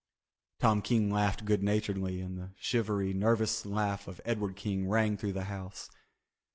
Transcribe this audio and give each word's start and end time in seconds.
Tom 0.57 0.81
King 0.81 1.11
laughed 1.11 1.45
good 1.45 1.61
naturedly 1.61 2.21
and 2.21 2.35
the 2.35 2.53
shivery, 2.57 3.13
nervous 3.13 3.67
laugh 3.67 4.07
of 4.07 4.19
Edward 4.25 4.55
King 4.55 4.89
rang 4.89 5.15
through 5.15 5.33
the 5.33 5.43
house. 5.43 5.91